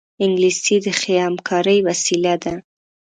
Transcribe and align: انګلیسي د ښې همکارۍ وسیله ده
انګلیسي 0.23 0.75
د 0.85 0.87
ښې 0.99 1.15
همکارۍ 1.25 1.77
وسیله 1.87 2.33
ده 2.43 2.53